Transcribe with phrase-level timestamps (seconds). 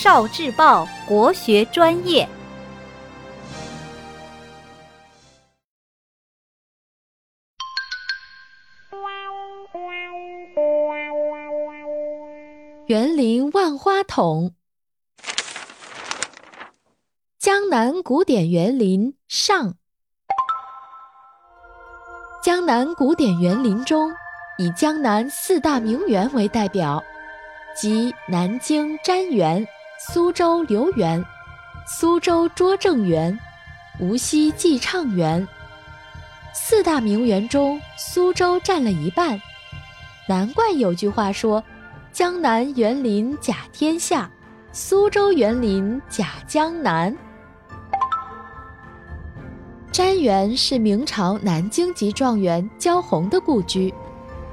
[0.00, 2.28] 少智报国学专业。
[12.86, 14.54] 园林万花筒，
[17.40, 19.74] 江南古典园林上。
[22.40, 24.12] 江南古典园林中，
[24.58, 27.02] 以江南四大名园为代表，
[27.76, 29.66] 即南京瞻园、
[30.00, 31.24] 苏州留园、
[31.84, 33.36] 苏州拙政园、
[33.98, 35.46] 无锡寄畅园。
[36.54, 39.42] 四大名园中，苏州占了一半，
[40.28, 41.60] 难怪有句话说
[42.14, 44.30] ：“江南园林甲天下，
[44.70, 47.12] 苏州园林甲江南。”
[49.90, 53.92] 瞻园是明朝南京籍状元焦弘的故居，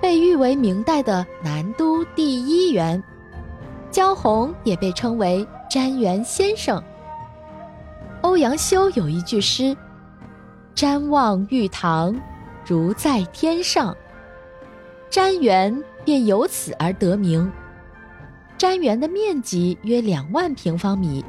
[0.00, 3.02] 被誉为明代的南都第一园。
[3.92, 6.82] 焦红也被称为瞻园先生。
[8.22, 9.76] 欧阳修有一句诗
[10.74, 12.18] ：“瞻望玉堂，
[12.66, 13.94] 如在天上。”
[15.10, 17.52] 瞻园便由此而得名。
[18.58, 21.22] 瞻园的面积约两万平方米。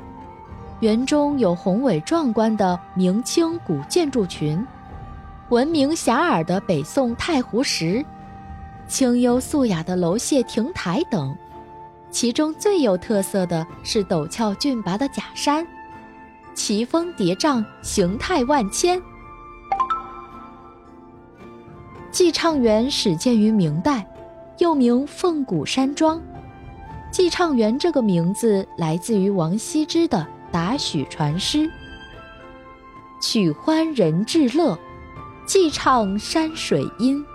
[0.80, 4.66] 园中有宏伟壮观的明清古建筑群，
[5.50, 8.06] 闻名遐迩的北宋太湖石，
[8.88, 11.36] 清幽素雅的楼榭亭台等。
[12.14, 15.68] 其中最有特色的是陡峭峻拔的假山，
[16.54, 19.02] 奇峰叠嶂，形态万千。
[22.12, 24.08] 寄畅园始建于明代，
[24.60, 26.22] 又名凤谷山庄。
[27.12, 30.26] 寄畅园这个名字来自于王羲之的。
[30.52, 31.68] 答许传诗，
[33.20, 34.78] 曲欢人至乐，
[35.48, 37.26] 寄畅山水音。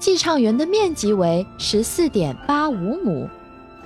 [0.00, 3.30] 寄畅园的面积为十四点八五亩，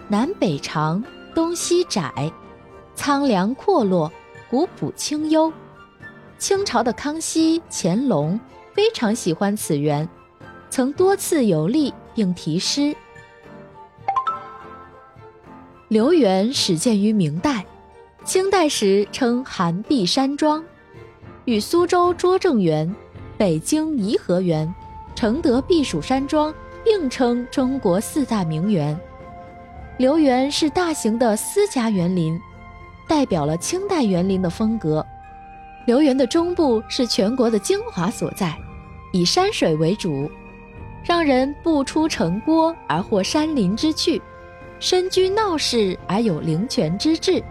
[0.09, 1.03] 南北长，
[1.35, 2.33] 东西窄，
[2.95, 4.13] 苍凉阔落，
[4.49, 5.53] 古朴清幽。
[6.39, 8.39] 清朝的康熙、乾隆
[8.73, 10.09] 非常喜欢此园，
[10.71, 12.95] 曾多次游历并题诗。
[15.89, 17.67] 留园始建于明代。
[18.25, 20.65] 清代时称寒碧山庄，
[21.47, 22.95] 与苏州拙政园、
[23.37, 24.73] 北京颐和园、
[25.17, 26.53] 承德避暑山庄
[26.85, 28.99] 并称中国四大名园。
[29.99, 32.39] 留园是大型的私家园林，
[33.09, 35.05] 代表了清代园林的风格。
[35.87, 38.55] 留园的中部是全国的精华所在，
[39.13, 40.31] 以山水为主，
[41.03, 44.21] 让人不出城郭而获山林之趣，
[44.79, 47.43] 深居闹市而有灵泉之志。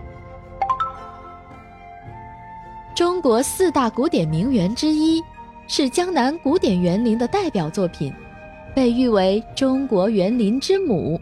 [2.96, 5.20] 中国四大古典名园之一，
[5.68, 8.14] 是江南古典园林的代表作品，
[8.76, 11.20] 被誉为中国园林之母。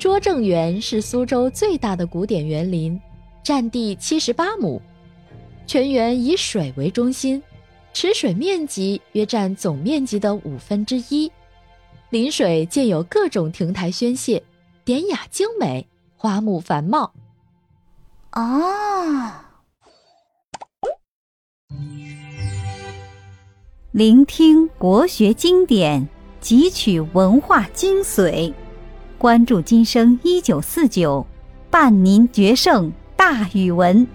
[0.00, 2.98] 拙政园是苏州最大的古典园林，
[3.42, 4.80] 占地七十八亩，
[5.66, 7.42] 全园以水为中心，
[7.92, 11.30] 池水面积约占总面积的五分之一，
[12.08, 14.40] 临水建有各种亭台轩榭，
[14.86, 17.12] 典雅精美，花木繁茂。
[18.30, 19.50] 啊。
[23.92, 26.08] 聆听国学经典，
[26.40, 28.50] 汲取文化精髓，
[29.20, 31.26] 关注今生一九四九，
[31.68, 34.06] 伴您决胜大语文。